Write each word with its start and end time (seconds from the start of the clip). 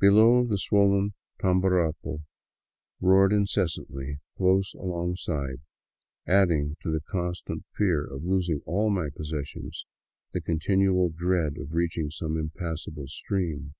Below, 0.00 0.46
the 0.46 0.56
swollen 0.56 1.12
Tamborapo 1.38 2.24
roared 2.98 3.30
incessantly 3.30 4.20
close 4.38 4.72
alongside, 4.72 5.60
adding 6.26 6.78
to 6.80 6.90
the 6.90 7.02
constant 7.02 7.66
fear 7.76 8.02
of 8.02 8.24
losing 8.24 8.62
all 8.64 8.88
my 8.88 9.10
possessions 9.14 9.84
the 10.32 10.40
continual 10.40 11.10
dread 11.10 11.58
of 11.58 11.74
reach 11.74 11.98
ing 11.98 12.08
some 12.10 12.38
impassable 12.38 13.08
stream. 13.08 13.74